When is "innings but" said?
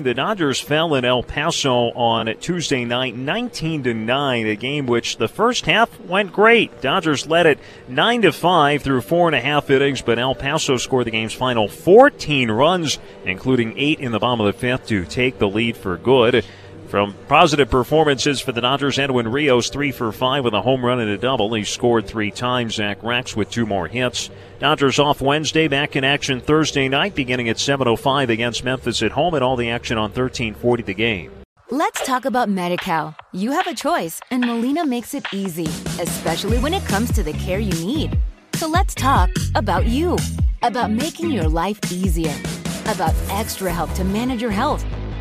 9.70-10.20